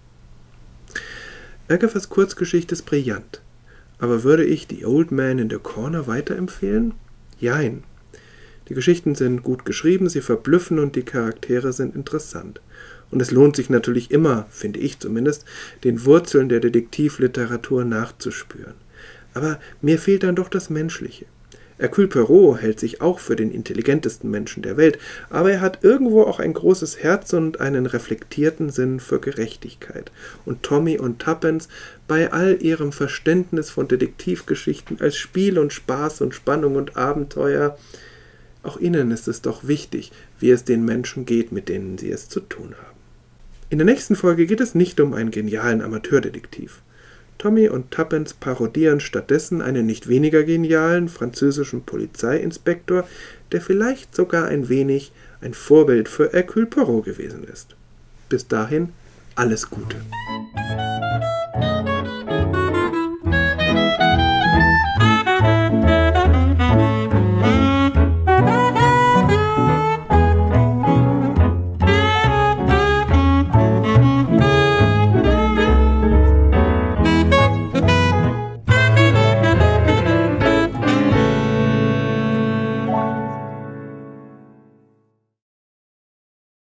Agathas 1.68 2.10
Kurzgeschichte 2.10 2.74
ist 2.74 2.82
brillant. 2.82 3.40
Aber 3.98 4.22
würde 4.22 4.44
ich 4.44 4.66
The 4.68 4.84
Old 4.84 5.12
Man 5.12 5.38
in 5.38 5.48
the 5.48 5.56
Corner 5.56 6.06
weiterempfehlen? 6.06 6.92
Jein. 7.40 7.82
Die 8.68 8.74
Geschichten 8.74 9.14
sind 9.14 9.42
gut 9.42 9.64
geschrieben, 9.64 10.10
sie 10.10 10.20
verblüffen 10.20 10.78
und 10.78 10.94
die 10.94 11.04
Charaktere 11.04 11.72
sind 11.72 11.96
interessant. 11.96 12.60
Und 13.10 13.22
es 13.22 13.30
lohnt 13.30 13.56
sich 13.56 13.70
natürlich 13.70 14.10
immer, 14.10 14.46
finde 14.50 14.78
ich 14.78 14.98
zumindest, 14.98 15.46
den 15.84 16.04
Wurzeln 16.04 16.50
der 16.50 16.60
Detektivliteratur 16.60 17.86
nachzuspüren. 17.86 18.74
Aber 19.36 19.60
mir 19.82 19.98
fehlt 19.98 20.22
dann 20.22 20.34
doch 20.34 20.48
das 20.48 20.70
Menschliche. 20.70 21.26
Hercule 21.78 22.08
Poirot 22.08 22.62
hält 22.62 22.80
sich 22.80 23.02
auch 23.02 23.18
für 23.18 23.36
den 23.36 23.50
intelligentesten 23.50 24.30
Menschen 24.30 24.62
der 24.62 24.78
Welt, 24.78 24.98
aber 25.28 25.52
er 25.52 25.60
hat 25.60 25.84
irgendwo 25.84 26.22
auch 26.22 26.40
ein 26.40 26.54
großes 26.54 27.02
Herz 27.02 27.34
und 27.34 27.60
einen 27.60 27.84
reflektierten 27.84 28.70
Sinn 28.70 28.98
für 28.98 29.20
Gerechtigkeit. 29.20 30.10
Und 30.46 30.62
Tommy 30.62 30.98
und 30.98 31.18
Tuppence, 31.18 31.68
bei 32.08 32.32
all 32.32 32.62
ihrem 32.62 32.92
Verständnis 32.92 33.68
von 33.68 33.88
Detektivgeschichten 33.88 35.02
als 35.02 35.16
Spiel 35.16 35.58
und 35.58 35.74
Spaß 35.74 36.22
und 36.22 36.34
Spannung 36.34 36.76
und 36.76 36.96
Abenteuer, 36.96 37.76
auch 38.62 38.80
ihnen 38.80 39.10
ist 39.10 39.28
es 39.28 39.42
doch 39.42 39.68
wichtig, 39.68 40.12
wie 40.40 40.50
es 40.50 40.64
den 40.64 40.82
Menschen 40.82 41.26
geht, 41.26 41.52
mit 41.52 41.68
denen 41.68 41.98
sie 41.98 42.10
es 42.10 42.30
zu 42.30 42.40
tun 42.40 42.74
haben. 42.74 42.96
In 43.68 43.76
der 43.76 43.84
nächsten 43.84 44.16
Folge 44.16 44.46
geht 44.46 44.62
es 44.62 44.74
nicht 44.74 44.98
um 44.98 45.12
einen 45.12 45.30
genialen 45.30 45.82
Amateurdetektiv. 45.82 46.80
Tommy 47.38 47.68
und 47.68 47.90
Tuppence 47.90 48.34
parodieren 48.34 49.00
stattdessen 49.00 49.60
einen 49.62 49.86
nicht 49.86 50.08
weniger 50.08 50.42
genialen 50.44 51.08
französischen 51.08 51.82
Polizeiinspektor, 51.82 53.06
der 53.52 53.60
vielleicht 53.60 54.14
sogar 54.14 54.46
ein 54.46 54.68
wenig 54.68 55.12
ein 55.40 55.54
Vorbild 55.54 56.08
für 56.08 56.30
Hercule 56.30 56.66
Poirot 56.66 57.04
gewesen 57.04 57.44
ist. 57.44 57.76
Bis 58.28 58.48
dahin 58.48 58.90
alles 59.34 59.70
Gute. 59.70 59.96